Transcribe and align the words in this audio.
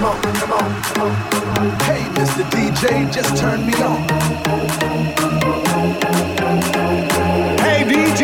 come 0.00 0.16
on, 0.16 0.22
come 0.22 0.52
on, 0.52 0.82
come 0.82 1.02
on. 1.02 1.70
Hey, 1.84 2.02
Mr. 2.16 2.42
DJ, 2.50 3.12
just 3.12 3.36
turn 3.36 3.66
me 3.66 3.74
on. 3.74 4.00
Hey, 7.60 7.84
DJ, 7.84 8.22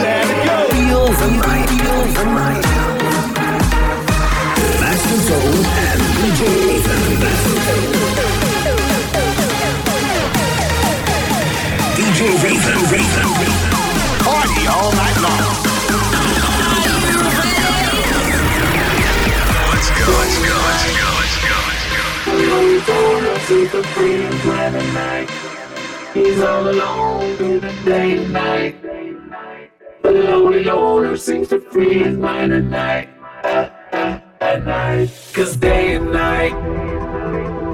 let 0.00 0.26
it 0.32 0.40
go. 0.48 0.56
Feel 0.74 1.06
the 1.20 1.28
night, 1.44 1.68
feel 1.68 2.00
the 2.16 2.24
night. 2.24 2.64
Master 4.80 5.18
Zone 5.28 5.64
and 5.86 6.00
DJ 6.16 6.40
Raven. 6.64 7.02
DJ 11.96 12.20
Raven, 12.42 12.78
Raven. 12.92 13.28
Party 14.24 14.66
all 14.66 14.92
night 14.92 15.18
long. 15.20 15.69
Seems 23.50 23.72
to 23.72 23.82
freeze 23.82 24.44
mine 24.44 24.76
at 24.76 24.94
night. 24.94 25.28
He's 26.14 26.40
all 26.40 26.68
alone 26.68 27.34
through 27.34 27.58
the 27.58 27.72
day 27.84 28.18
and 28.18 28.32
night. 28.32 28.80
The 30.02 30.12
lowly 30.12 30.70
owner 30.70 31.16
seems 31.16 31.48
to 31.48 31.60
freeze 31.60 32.16
mine 32.16 32.52
at 32.52 32.64
night. 32.64 33.08
Cause 35.34 35.56
day 35.56 35.96
and 35.96 36.12
night. 36.12 36.54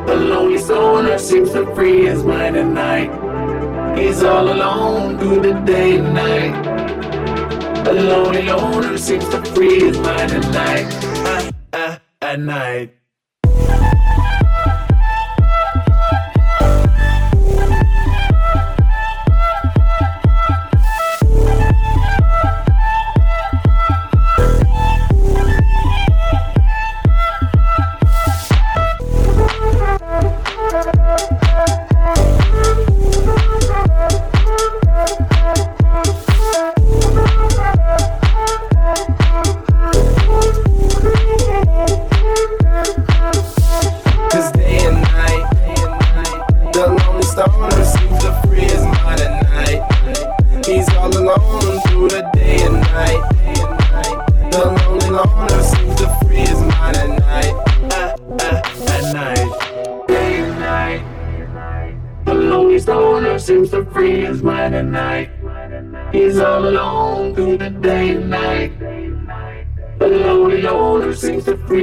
The 0.06 0.16
lowest 0.16 0.70
owner 0.70 1.18
seems 1.18 1.50
to 1.52 1.74
free 1.74 2.06
his 2.06 2.24
mind 2.24 2.56
at 2.56 2.66
night. 2.66 3.98
He's 3.98 4.22
all 4.22 4.50
alone 4.50 5.18
through 5.18 5.40
the 5.40 5.60
day 5.60 5.98
and 5.98 6.14
night. 6.14 7.84
The 7.84 7.92
lowly 7.92 8.48
owner 8.48 8.96
seems 8.96 9.28
to 9.28 9.44
free 9.54 9.80
his 9.80 9.98
mind 9.98 10.32
and 10.32 10.52
night. 10.52 11.55
At, 12.26 12.40
night. 12.40 12.95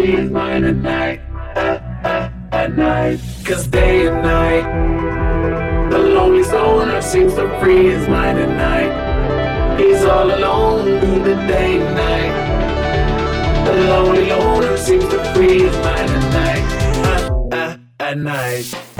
Seems 0.03 0.31
to 0.31 0.39
free 0.39 0.65
at 0.65 0.75
night. 0.75 1.21
Uh, 1.55 1.79
uh, 2.03 2.29
at 2.51 2.75
night. 2.75 3.19
Cause 3.45 3.67
day 3.67 4.07
and 4.07 4.21
night. 4.21 5.89
The 5.91 5.97
lonely 5.97 6.43
stoner 6.43 7.01
seems 7.01 7.33
to 7.35 7.47
free 7.59 7.91
his 7.91 8.07
mind 8.07 8.39
at 8.39 8.49
night. 8.49 9.79
He's 9.79 10.03
all 10.03 10.29
alone 10.29 10.99
through 10.99 11.23
the 11.23 11.35
day 11.47 11.79
and 11.79 11.95
night. 11.95 13.65
The 13.65 13.73
lonely 13.73 14.25
loner 14.29 14.77
seems 14.77 15.07
to 15.07 15.23
free 15.33 15.61
his 15.63 15.75
mind 15.77 16.09
at 16.09 16.33
night. 16.33 16.63
Uh, 17.51 17.55
uh, 17.55 17.77
at 17.99 18.17
night. 18.17 18.92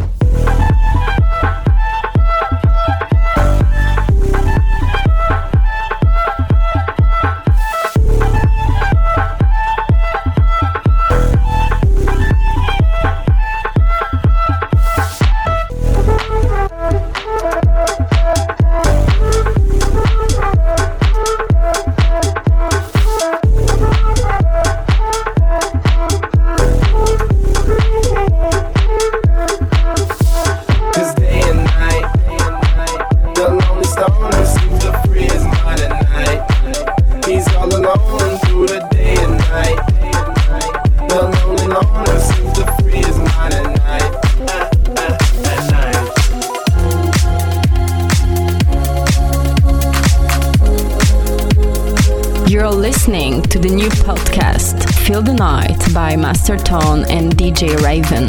By 56.03 56.17
Master 56.17 56.57
Tone 56.57 57.05
and 57.05 57.25
DJ 57.39 57.61
Raven. 57.87 58.25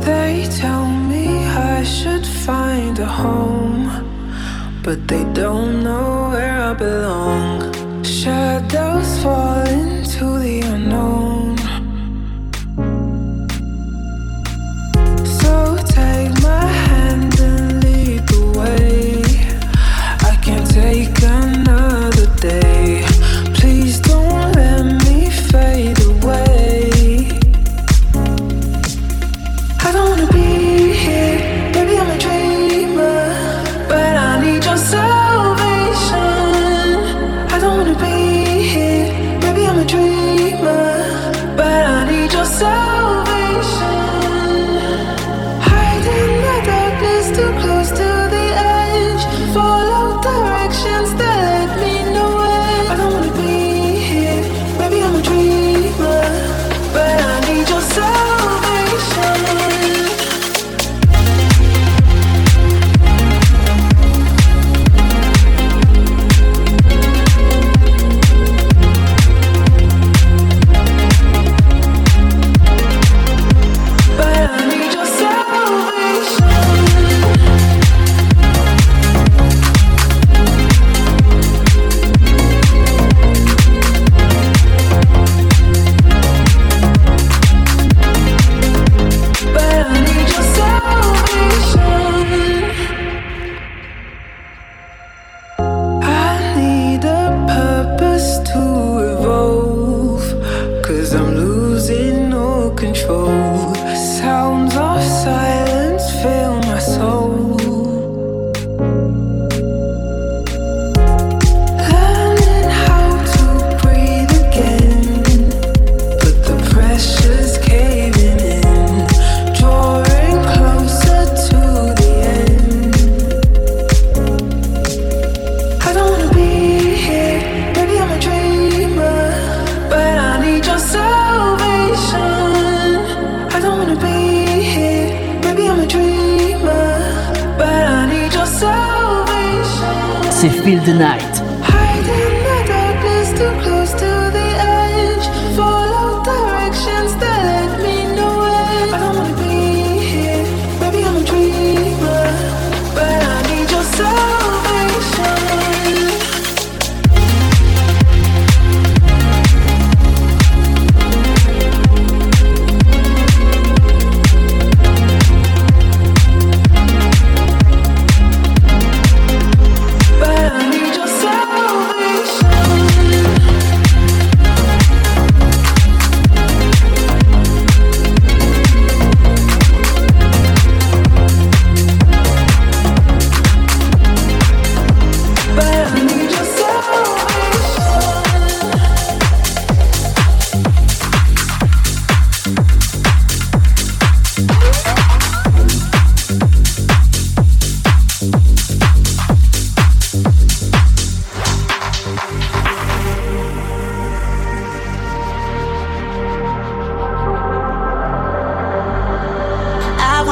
They 0.00 0.48
tell 0.62 0.86
me 1.10 1.26
I 1.74 1.84
should 1.84 2.26
find 2.26 2.98
a 2.98 3.06
home, 3.06 3.84
but 4.82 4.98
they 5.06 5.24
don't 5.42 5.84
know 5.84 6.30
where 6.32 6.56
I 6.70 6.72
belong. 6.74 7.72
Shadows 8.02 9.10
fall 9.22 9.95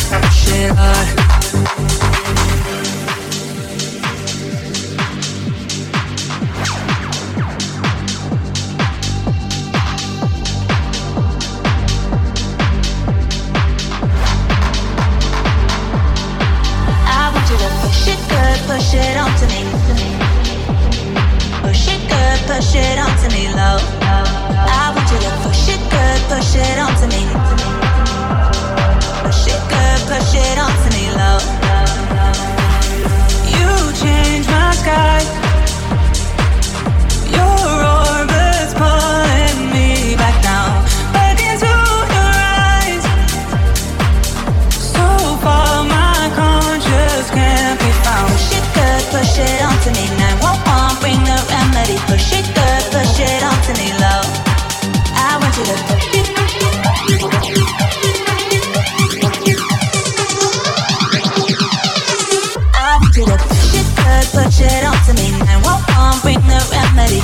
push 0.11 0.47
it 0.49 1.11
it 18.93 19.17
onto 19.17 19.45
me 19.47 19.61
Push 21.63 21.87
it 21.87 22.01
good, 22.09 22.39
push 22.47 22.75
it 22.75 22.97
onto 22.99 23.29
me, 23.35 23.47
low. 23.53 23.77
I 24.03 25.00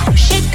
Feel 0.06 0.47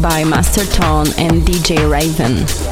by 0.00 0.24
Master 0.24 0.64
Tone 0.66 1.06
and 1.18 1.42
DJ 1.42 1.90
Raven. 1.90 2.67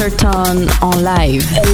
Certain 0.00 0.66
en 0.80 1.04
live. 1.04 1.69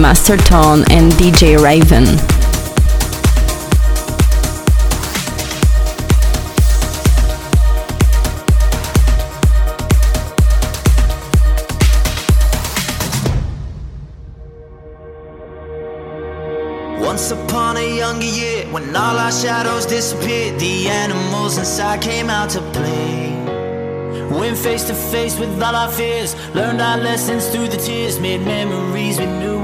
Master 0.00 0.38
Tone 0.38 0.82
and 0.90 1.12
DJ 1.12 1.62
Raven. 1.62 2.06
Once 17.04 17.30
upon 17.30 17.76
a 17.76 17.96
younger 17.98 18.24
year, 18.24 18.64
When 18.72 18.96
all 18.96 19.18
our 19.18 19.30
shadows 19.30 19.84
disappeared, 19.84 20.58
the 20.58 20.88
animals 20.88 21.58
inside 21.58 22.00
came 22.00 22.30
out 22.30 22.48
to 22.50 22.60
play. 22.72 23.34
Went 24.30 24.56
face 24.56 24.84
to 24.84 24.94
face 24.94 25.38
with 25.38 25.62
all 25.62 25.74
our 25.74 25.90
fears, 25.90 26.34
learned 26.54 26.80
our 26.80 26.96
lessons 26.96 27.48
through 27.48 27.68
the 27.68 27.76
tears, 27.76 28.18
made 28.18 28.40
memories 28.40 29.18
we 29.18 29.26
knew 29.26 29.59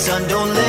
sun 0.00 0.26
don't 0.28 0.59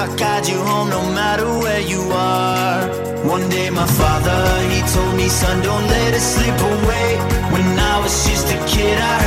I'll 0.00 0.16
guide 0.16 0.48
you 0.48 0.56
home 0.56 0.88
no 0.88 1.02
matter 1.12 1.44
where 1.44 1.82
you 1.82 2.00
are. 2.10 2.88
One 3.28 3.46
day 3.50 3.68
my 3.68 3.86
father, 3.86 4.40
he 4.72 4.80
told 4.94 5.14
me, 5.14 5.28
son, 5.28 5.60
don't 5.62 5.86
let 5.88 6.14
it 6.14 6.20
slip 6.20 6.58
away. 6.58 7.08
When 7.52 7.78
I 7.78 8.00
was 8.02 8.14
just 8.26 8.46
a 8.48 8.56
kid, 8.64 8.96
I 8.96 9.19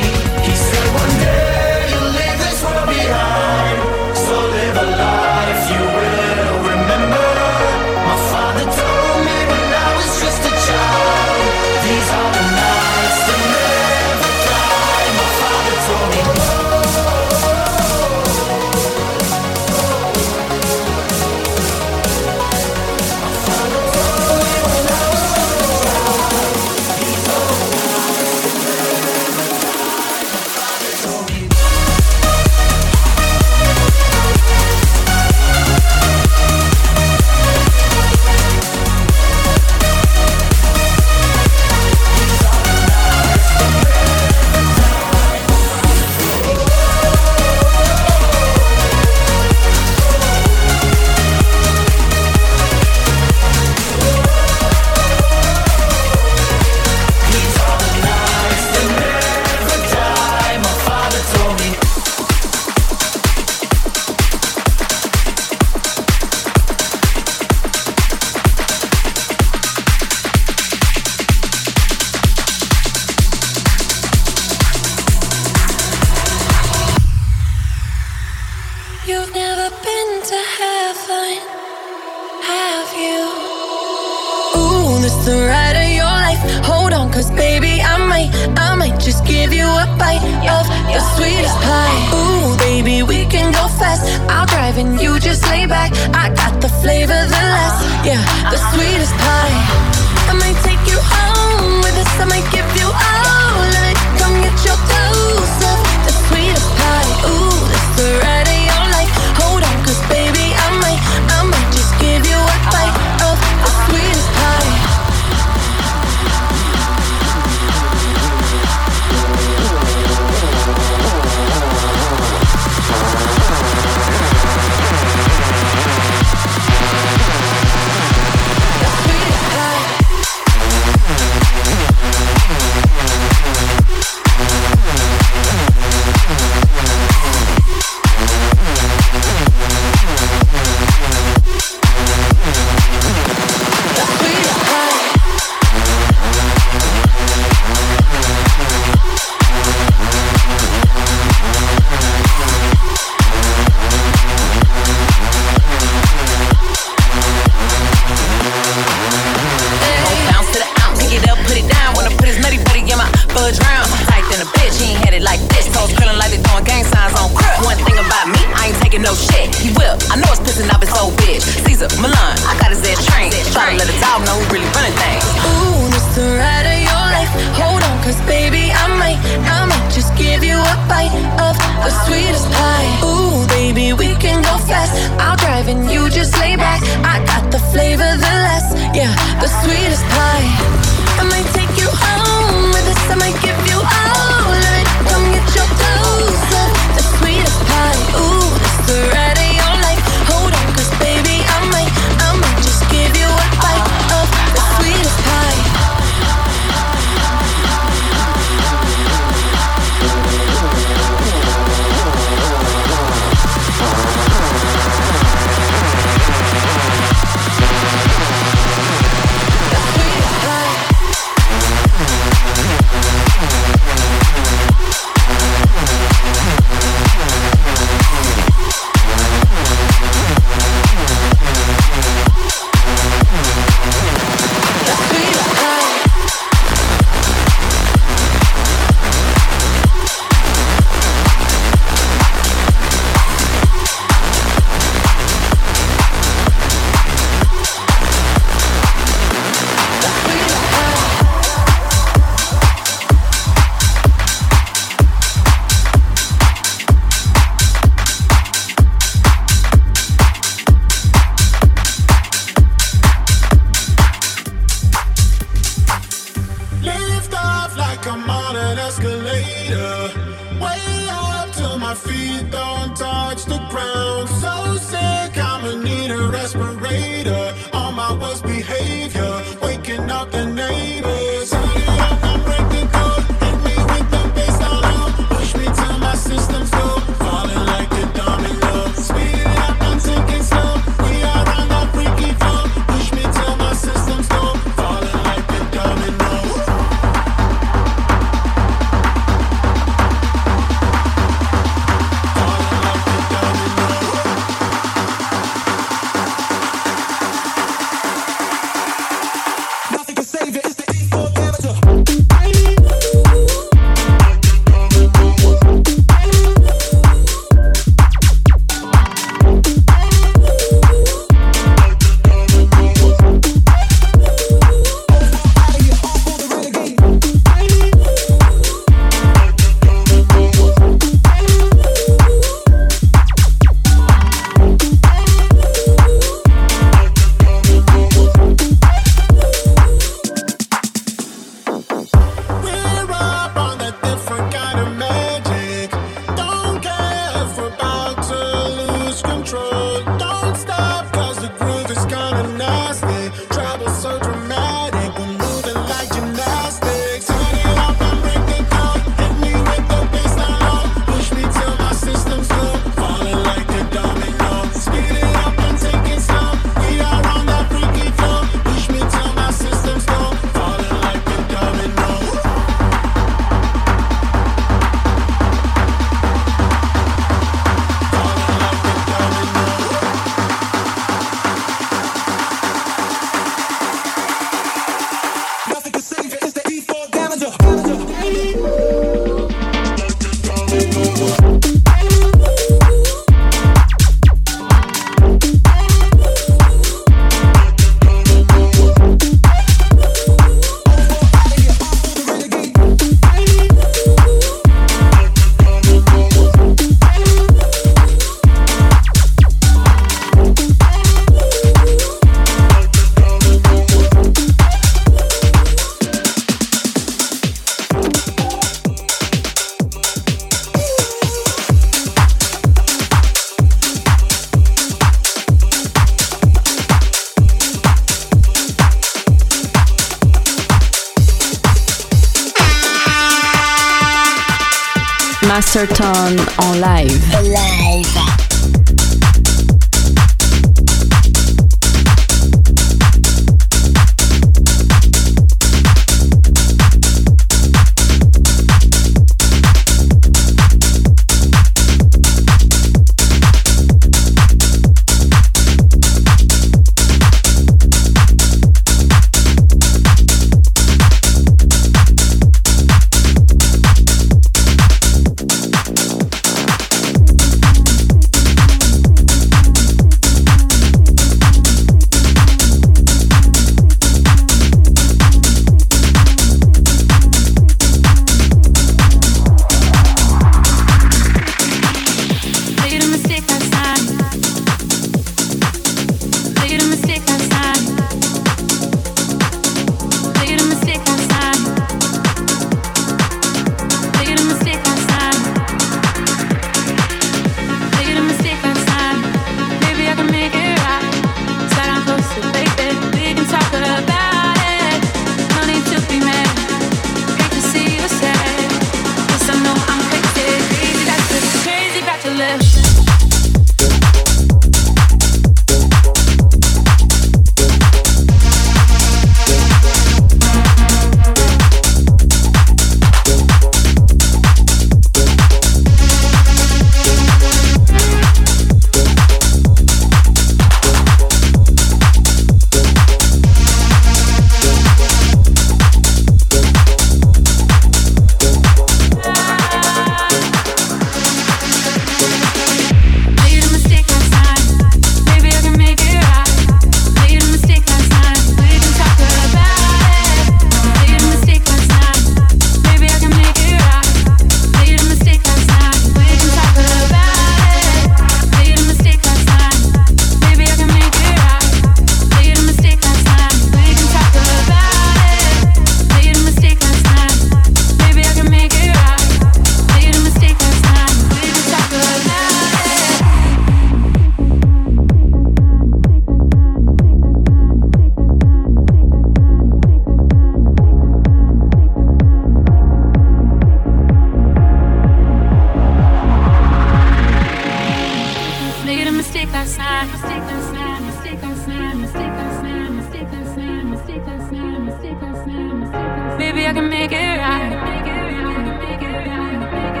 made 588.96 589.08
a 589.08 589.12
mistake 589.12 589.52
last 589.52 589.76
night. 589.76 590.06
Mistake 590.10 590.44
last 590.50 590.72
night. 590.72 591.00
Mistake 591.02 591.42
last 591.42 591.68
night. 591.68 591.96
Mistake 591.96 592.32
last 592.38 592.62
night. 592.64 592.90
Mistake 592.90 593.28
last 593.32 593.56
night. 593.58 593.84
Mistake 593.84 594.24
last 594.26 594.52
night. 594.52 594.80
Mistake 594.80 595.20
last 595.20 595.46
night. 595.46 595.82
Mistake 595.84 595.92
last 595.92 595.92
night. 595.92 596.38
Maybe 596.38 596.66
I 596.66 596.72
can 596.72 596.88
make 596.88 597.12
it 597.12 597.38
right. 597.44 597.70
Make 597.92 598.08
it 598.08 598.16
right. 598.32 598.72
Make 598.84 599.02
it 599.04 599.16
right. 599.28 599.60
Make 599.60 600.00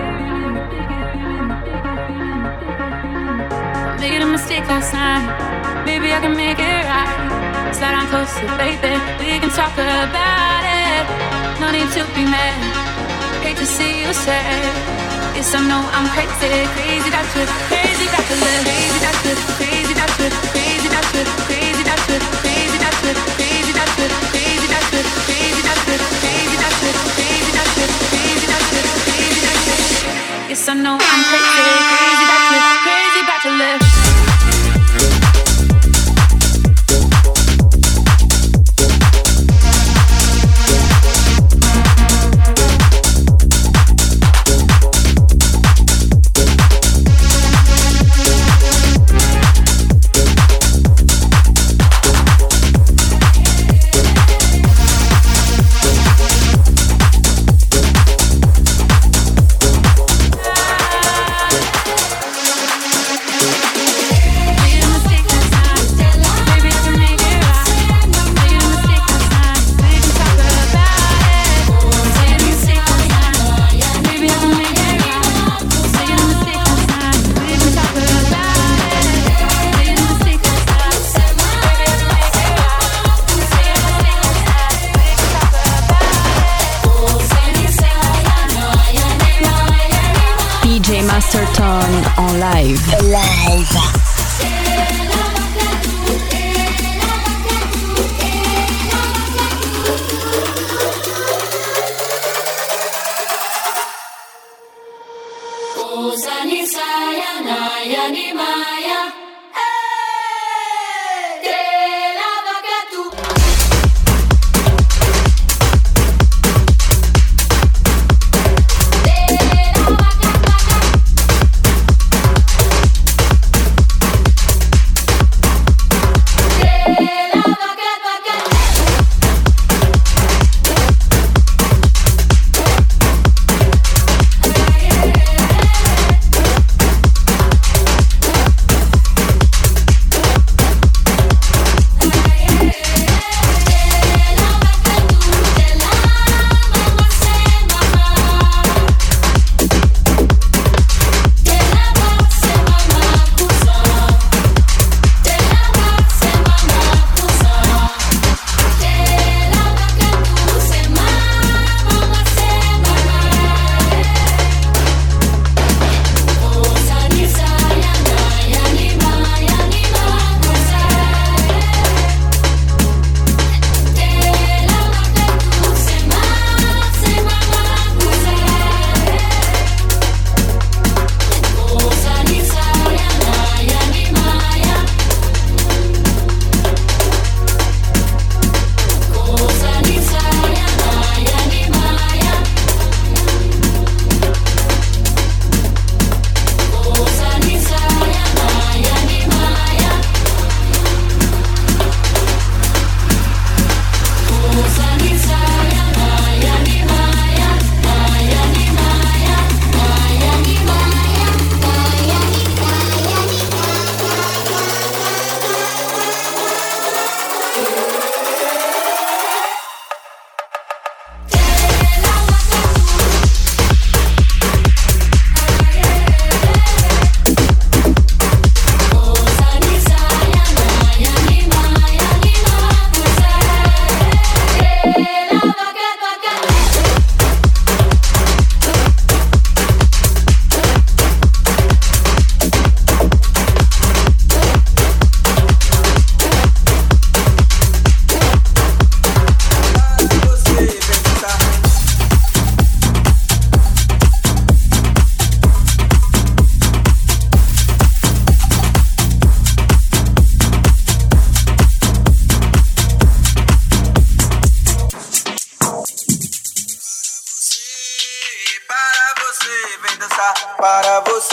it 0.96 1.12
right. 3.04 4.00
Made 4.00 4.22
a 4.22 4.28
mistake 4.36 4.66
last 4.72 4.92
night. 4.94 5.24
Maybe 5.84 6.08
I 6.16 6.18
can 6.24 6.34
make 6.34 6.58
it 6.58 6.82
right. 6.92 7.74
Slide 7.76 7.96
on 8.00 8.06
closer, 8.08 8.48
baby. 8.56 8.96
We 9.20 9.38
can 9.42 9.50
talk 9.50 9.76
about 9.76 10.64
it. 10.64 11.04
No 11.60 11.66
need 11.70 11.90
to 11.96 12.02
be 12.16 12.24
mad. 12.24 12.56
Hate 13.44 13.58
to 13.58 13.66
see 13.66 14.00
you 14.00 14.12
sad. 14.14 15.05
Yes, 15.36 15.52
I 15.52 15.60
know 15.68 15.84
I'm 15.92 16.08
crazy, 16.16 16.64
crazy 16.72 17.10
doctor, 17.12 17.44
crazy 17.68 18.08
doctor, 18.08 18.40
crazy 18.40 18.96
doctor, 19.04 19.36
crazy 19.60 19.92
doctor, 19.92 20.32
crazy 20.48 20.88
doctor, 20.88 21.20
crazy 21.44 21.84
doctor, 21.84 22.16
crazy 22.40 22.80
doctor, 22.80 23.12
crazy 23.36 23.68
doctor, 23.68 24.08
crazy 24.32 24.64
doctor, 24.72 25.04
crazy 25.12 25.60
doctor, 25.60 25.92
crazy 26.24 26.56
doctor, 26.56 26.88
crazy 27.20 27.52
doctor, 27.52 27.86
crazy 28.08 28.46
doctor, 28.48 28.80
crazy 29.04 29.40
doctor. 29.44 30.48
Yes, 30.48 30.68
I 30.68 30.74
know 30.80 30.96
I'm 30.96 31.22
crazy, 31.28 31.68
crazy 31.84 32.24
doctor, 32.32 32.60
crazy 32.80 33.20
bachelor. 33.28 34.05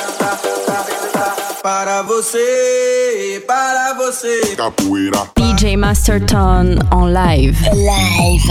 tá, 0.00 1.12
tá, 1.12 1.36
para 1.62 2.02
você, 2.02 3.44
para 3.46 3.94
você, 3.94 4.56
capoeira. 4.56 5.28
DJ 5.36 5.76
Masterton 5.76 6.76
en 6.92 7.12
live. 7.12 7.56
Live. 7.72 8.50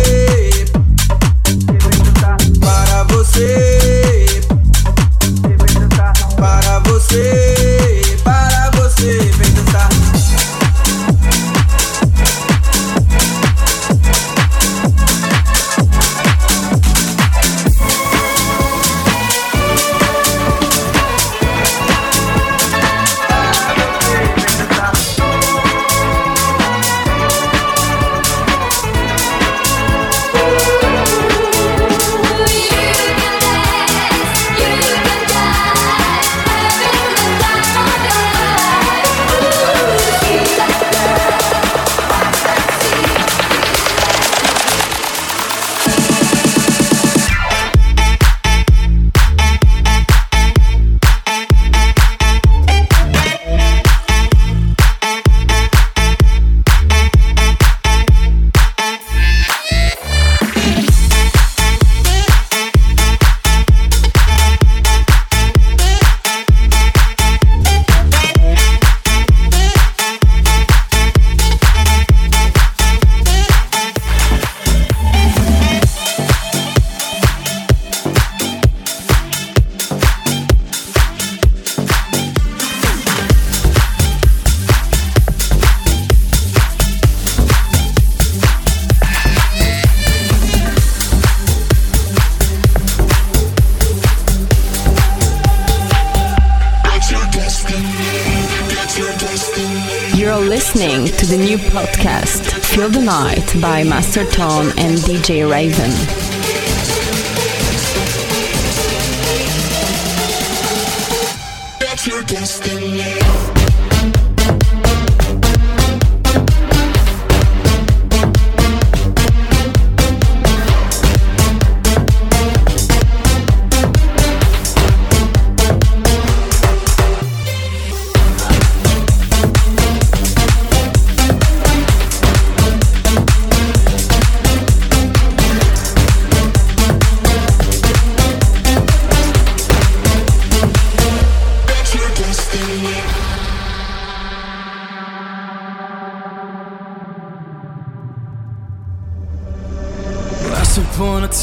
by 103.61 103.83
Master 103.83 104.25
Tone 104.25 104.67
and 104.77 104.97
DJ 104.97 105.49
Raven. 105.49 106.20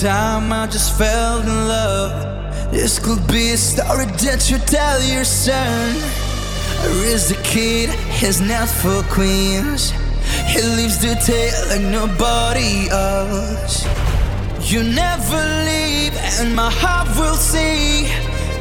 Time 0.00 0.52
I 0.52 0.66
just 0.66 0.96
fell 0.96 1.40
in 1.40 1.68
love. 1.68 2.70
This 2.70 2.98
could 2.98 3.26
be 3.26 3.52
a 3.52 3.56
story 3.56 4.06
that 4.24 4.50
you 4.50 4.58
tell 4.58 5.02
your 5.02 5.24
son. 5.24 5.96
I 6.80 6.86
raised 7.02 7.32
a 7.32 7.42
kid, 7.42 7.90
he's 8.20 8.40
not 8.40 8.68
for 8.68 9.02
queens. 9.12 9.90
He 10.46 10.60
lives 10.62 10.98
the 10.98 11.14
tale 11.26 11.62
like 11.70 11.86
nobody 11.98 12.88
else. 12.90 13.84
You 14.70 14.82
never 14.84 15.42
leave, 15.68 16.14
and 16.38 16.54
my 16.54 16.70
heart 16.70 17.08
will 17.18 17.36
see. 17.36 18.06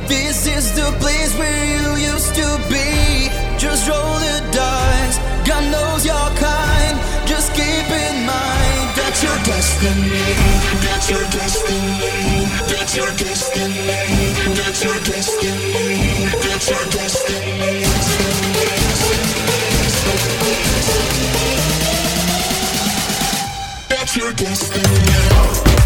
This 0.07 0.47
is 0.47 0.73
the 0.75 0.89
place 0.99 1.37
where 1.37 1.65
you 1.73 2.11
used 2.13 2.33
to 2.35 2.49
be. 2.67 3.29
Just 3.57 3.87
roll 3.87 4.19
the 4.19 4.37
dice, 4.51 5.17
God 5.47 5.63
knows 5.71 6.05
your 6.05 6.29
kind. 6.39 6.95
Just 7.27 7.53
keep 7.53 7.87
in 9.23 9.29
mind. 9.29 9.45
destiny. 9.45 10.09
That's 10.83 11.09
your 11.09 11.23
destiny. 11.29 12.45
That's 12.67 12.95
your 12.95 13.11
destiny. 13.15 13.87
That's 14.55 14.83
your 14.83 14.99
destiny. 15.03 16.27
That's 16.43 16.69
your 16.69 16.85
destiny. 16.91 17.83
That's 23.89 24.15
your 24.17 24.33
destiny. 24.33 25.76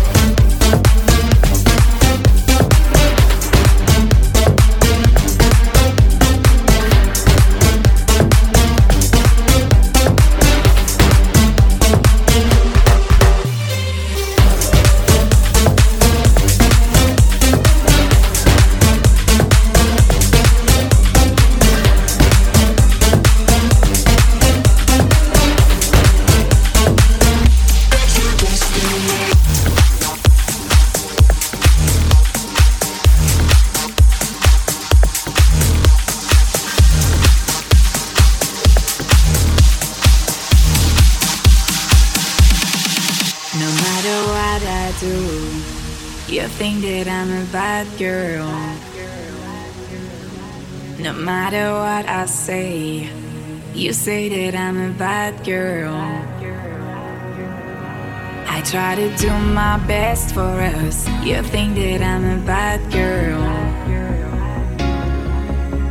Girl. 48.02 48.49
No 50.97 51.14
matter 51.14 51.66
what 51.72 52.10
I 52.10 52.26
say, 52.26 53.08
you 53.76 53.93
say 53.93 54.28
that 54.28 54.58
I'm 54.58 54.78
a 54.89 54.91
bad 54.91 55.45
girl. 55.45 55.93
I 58.47 58.62
try 58.66 58.95
to 58.95 59.08
do 59.18 59.30
my 59.54 59.78
best 59.86 60.34
for 60.34 60.56
us. 60.80 61.08
You 61.24 61.43
think 61.43 61.76
that 61.76 62.02
I'm 62.02 62.26
a 62.26 62.43
bad 62.43 62.80
girl. 62.91 63.43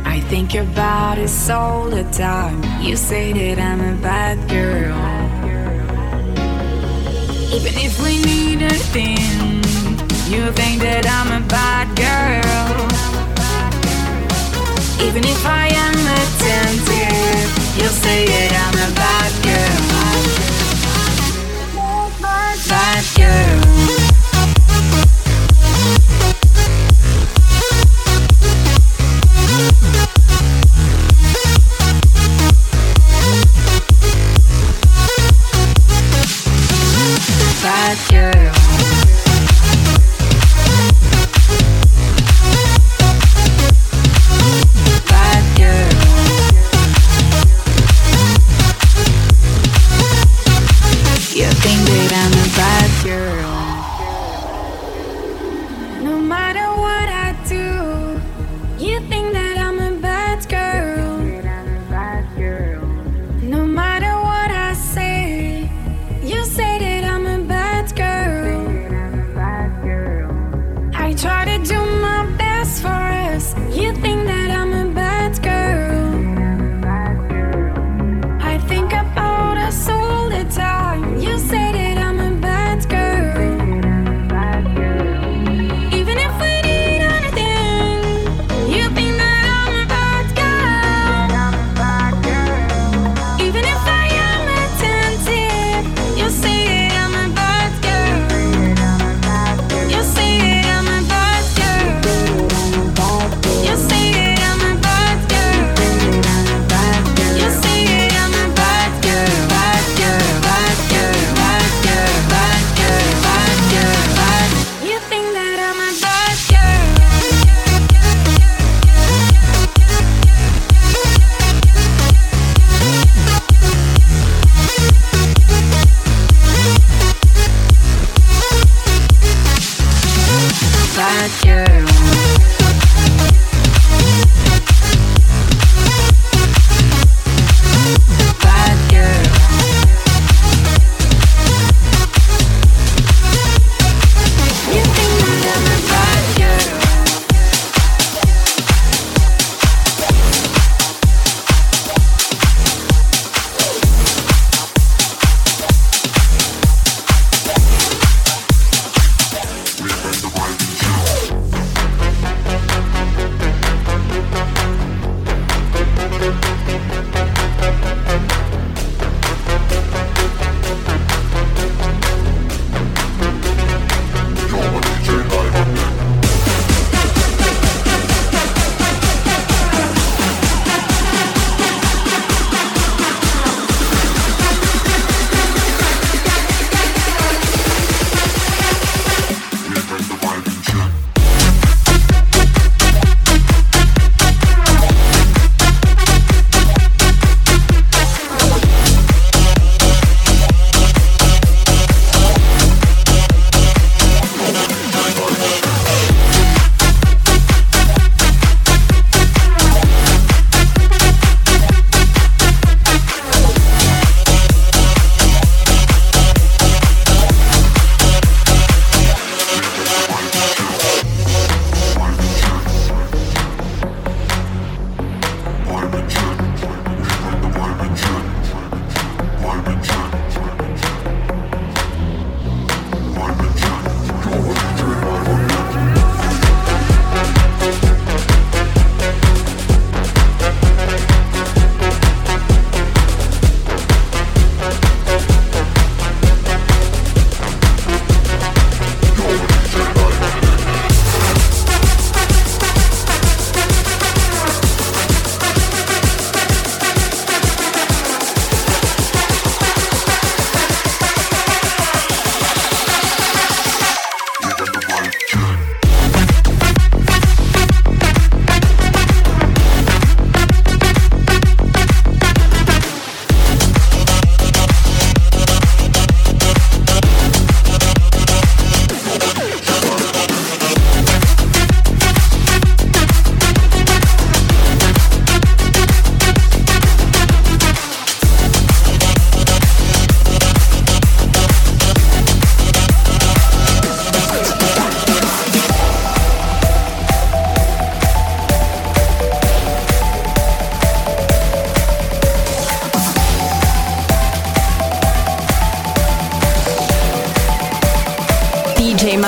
I 0.05 0.19
think 0.31 0.53
about 0.55 1.17
us 1.17 1.49
all 1.49 1.89
the 1.89 2.03
time. 2.11 2.59
You 2.83 2.97
say 2.97 3.31
that 3.31 3.57
I'm 3.57 3.79
a 3.79 3.95
bad 4.01 4.37
girl. 4.49 4.99
Even 7.55 7.73
if 7.87 7.93
we 8.03 8.13
need 8.21 8.61
a 8.63 8.75
thing. 8.91 9.60
You 10.29 10.51
think 10.51 10.81
that 10.81 11.05
I'm 11.07 11.29
a 11.31 11.41
bad 11.47 11.87
girl. 11.95 12.87
Even 15.07 15.23
if 15.23 15.45
I 15.45 15.67
am 15.67 15.97
attentive, 16.21 17.49
you'll 17.77 17.97
say 18.05 18.25
that 18.27 18.40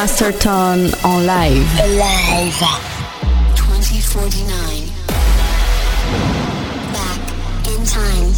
Master 0.04 0.34
Tone 0.34 0.91
en 1.04 1.26
live. 1.26 1.66
Live. 1.95 2.60
2049. 3.56 4.91
Back 6.91 7.22
in 7.70 7.86
time. 7.86 8.34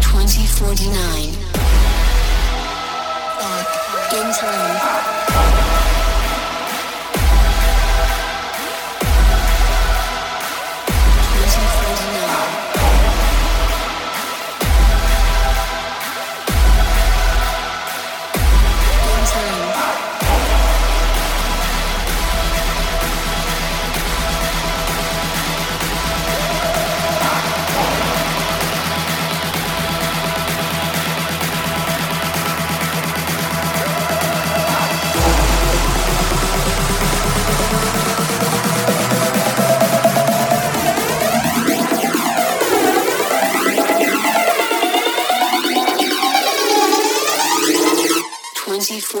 2049. 0.00 1.36
Back 3.40 4.12
in 4.12 4.32
time. 4.34 5.91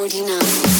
49. 0.08 0.71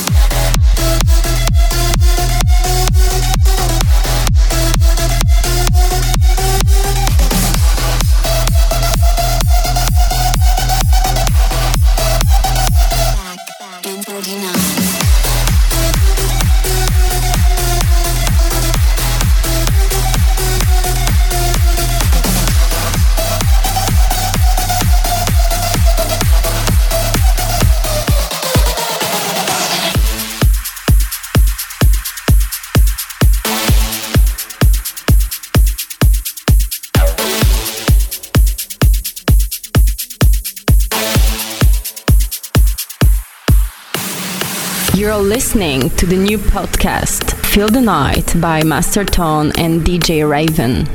Listening 45.55 45.91
to 45.99 46.07
the 46.07 46.17
new 46.17 46.39
podcast, 46.39 47.35
Feel 47.45 47.69
the 47.69 47.79
Night 47.79 48.33
by 48.41 48.63
Master 48.63 49.05
Tone 49.05 49.53
and 49.59 49.83
DJ 49.83 50.27
Raven. 50.27 50.89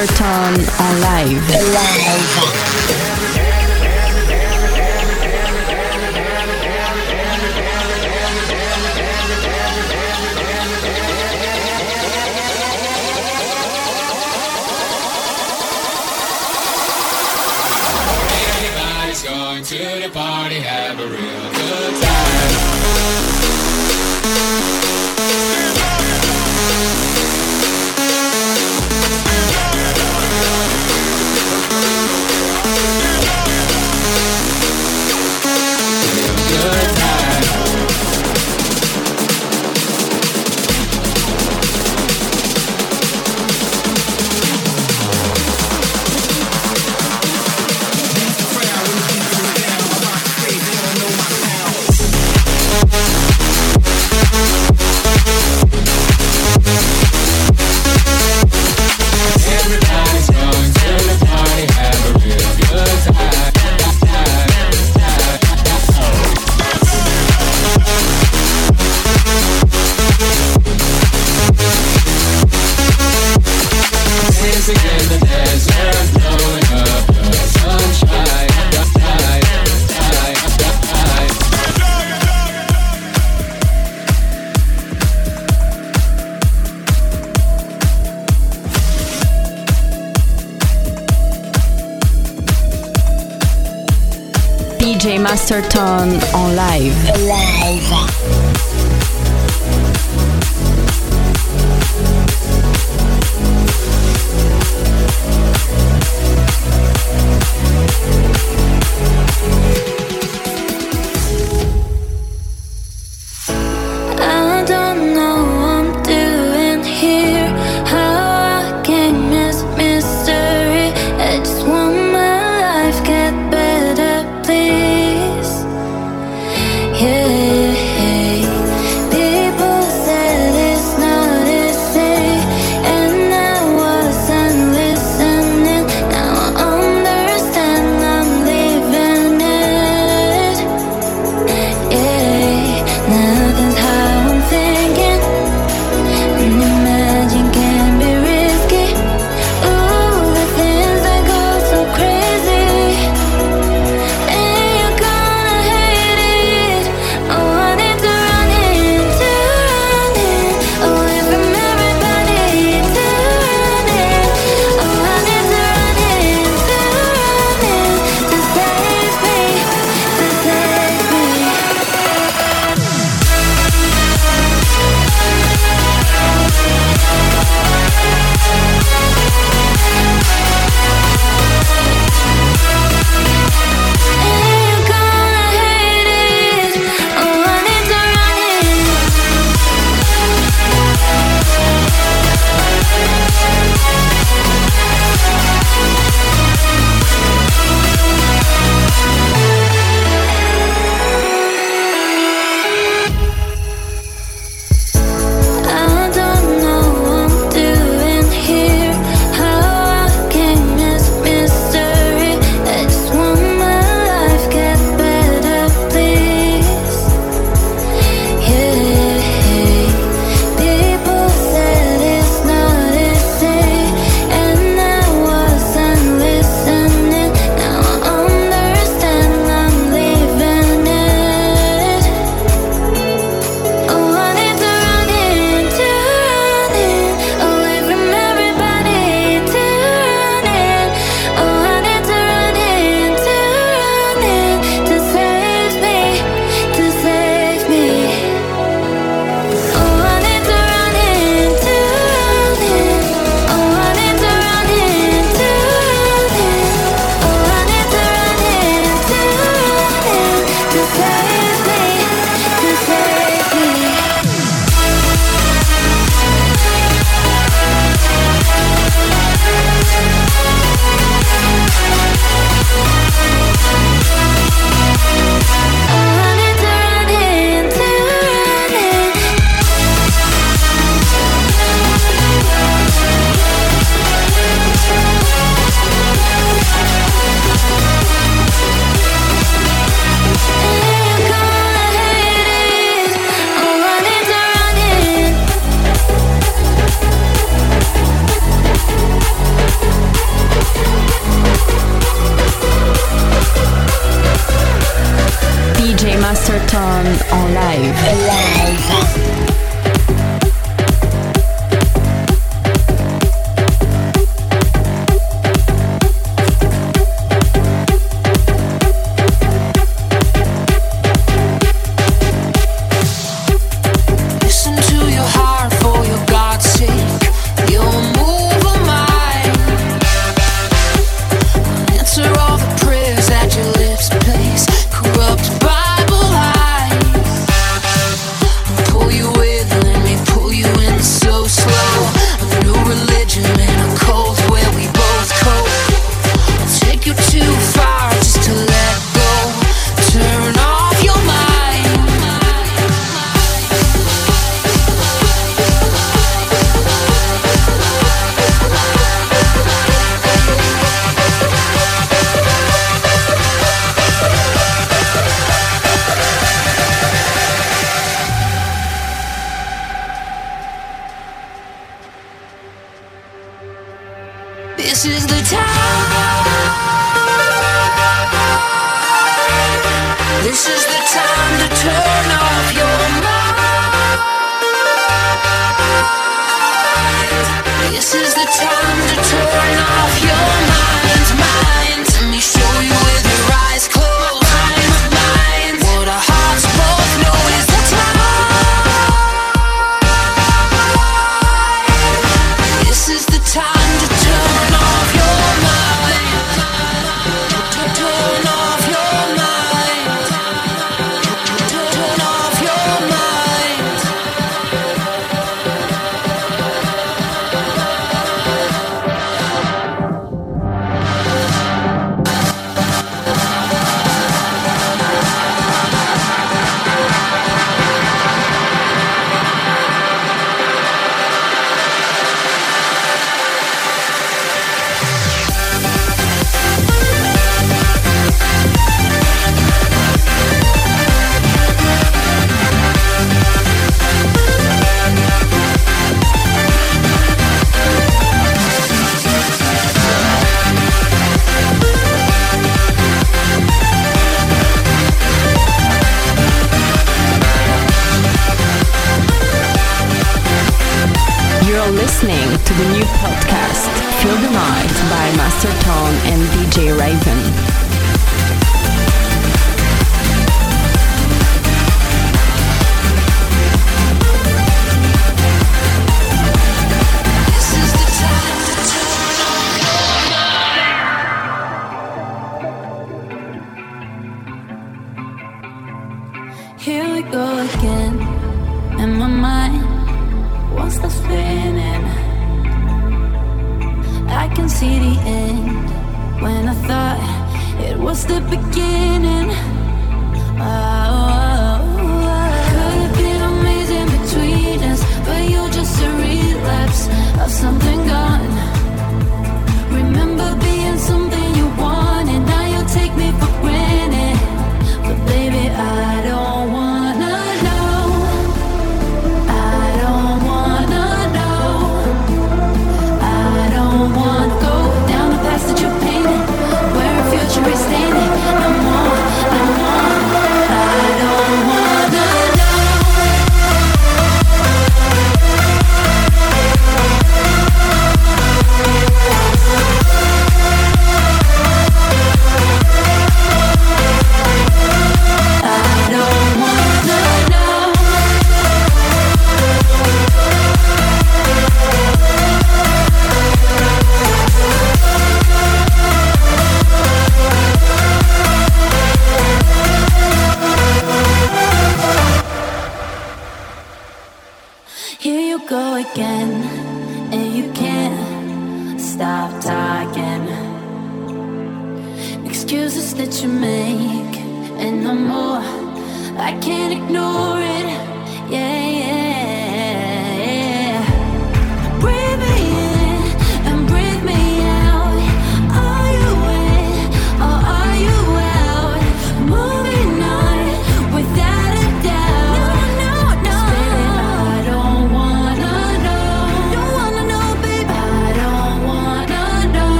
Master 0.00 0.16
Tone 0.16 0.56
en 0.56 2.59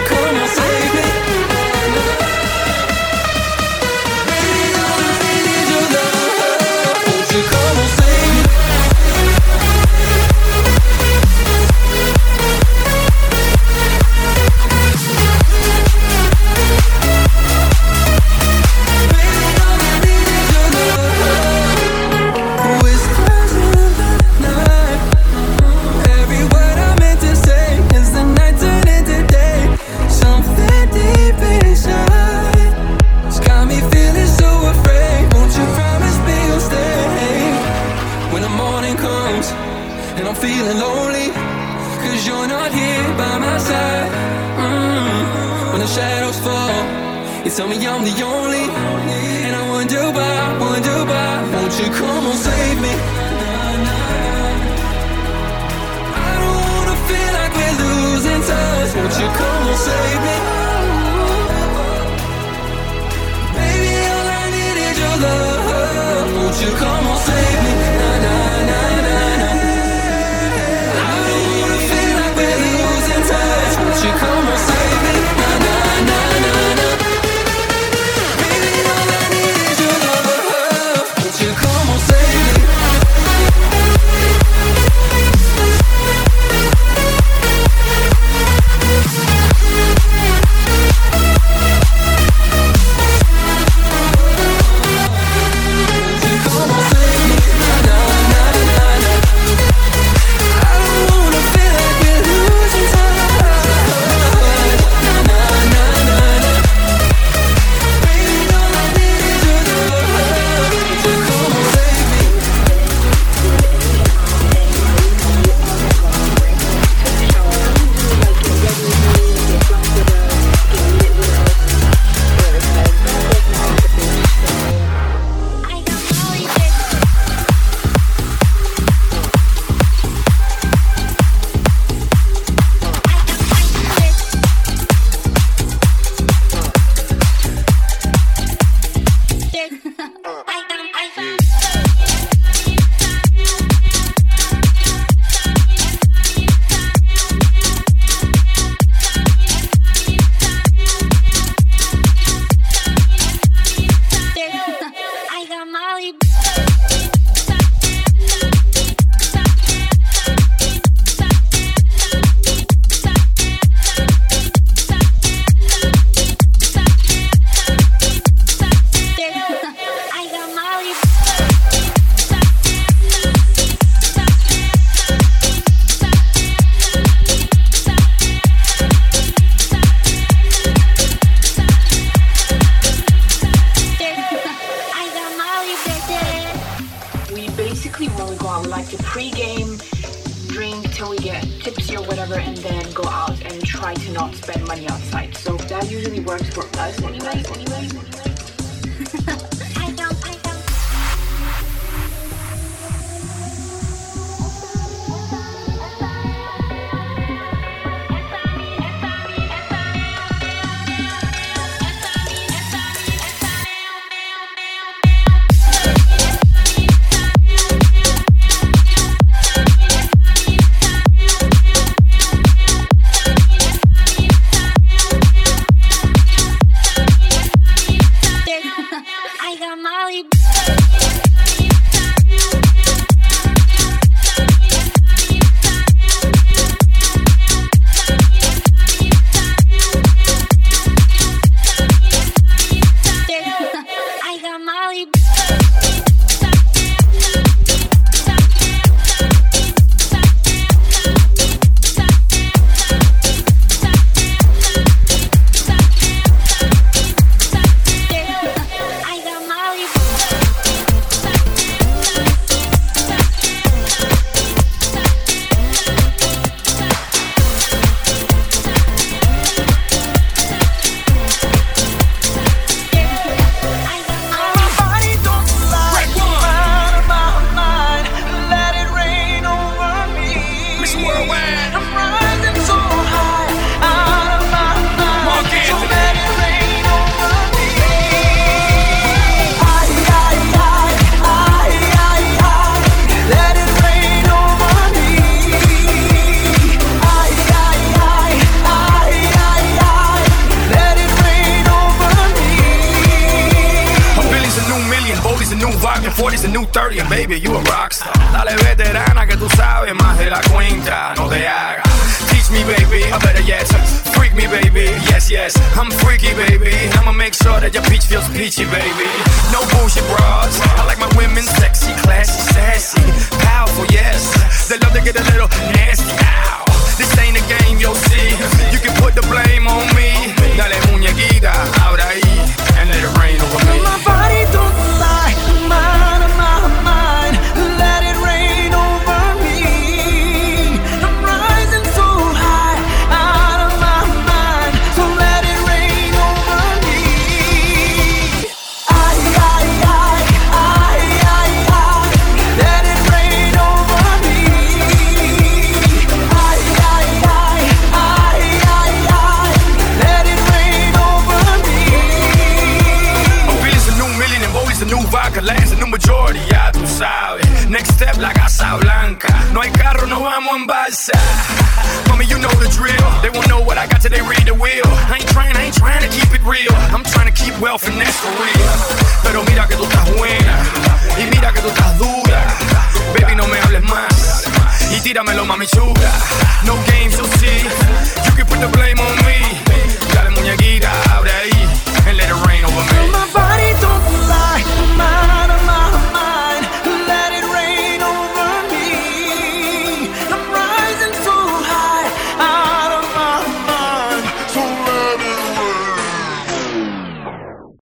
Touch, 0.00 0.10
won't 0.10 0.23